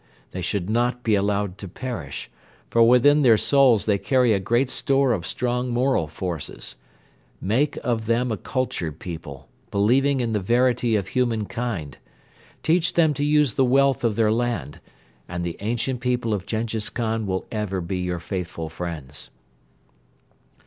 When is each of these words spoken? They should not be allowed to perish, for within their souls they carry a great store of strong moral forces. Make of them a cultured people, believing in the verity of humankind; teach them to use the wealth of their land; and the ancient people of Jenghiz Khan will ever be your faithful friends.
They 0.31 0.41
should 0.41 0.67
not 0.67 1.03
be 1.03 1.13
allowed 1.13 1.59
to 1.59 1.67
perish, 1.67 2.27
for 2.71 2.81
within 2.81 3.21
their 3.21 3.37
souls 3.37 3.85
they 3.85 3.99
carry 3.99 4.33
a 4.33 4.39
great 4.39 4.67
store 4.71 5.13
of 5.13 5.27
strong 5.27 5.69
moral 5.69 6.07
forces. 6.07 6.75
Make 7.39 7.77
of 7.83 8.07
them 8.07 8.31
a 8.31 8.37
cultured 8.37 8.97
people, 8.97 9.47
believing 9.69 10.19
in 10.19 10.33
the 10.33 10.39
verity 10.39 10.95
of 10.95 11.09
humankind; 11.09 11.99
teach 12.63 12.95
them 12.95 13.13
to 13.13 13.23
use 13.23 13.53
the 13.53 13.63
wealth 13.63 14.03
of 14.03 14.15
their 14.15 14.31
land; 14.31 14.79
and 15.27 15.45
the 15.45 15.55
ancient 15.59 15.99
people 15.99 16.33
of 16.33 16.47
Jenghiz 16.47 16.89
Khan 16.89 17.27
will 17.27 17.45
ever 17.51 17.79
be 17.79 17.99
your 17.99 18.17
faithful 18.19 18.69
friends. 18.69 19.29